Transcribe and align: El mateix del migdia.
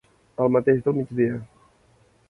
El 0.45 0.49
mateix 0.55 0.81
del 0.87 0.97
migdia. 1.01 1.39